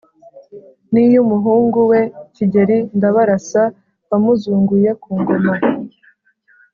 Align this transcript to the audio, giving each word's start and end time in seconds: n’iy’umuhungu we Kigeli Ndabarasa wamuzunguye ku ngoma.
n’iy’umuhungu 0.91 1.79
we 1.91 2.01
Kigeli 2.35 2.77
Ndabarasa 2.97 3.63
wamuzunguye 4.09 4.89
ku 5.01 5.09
ngoma. 5.19 5.53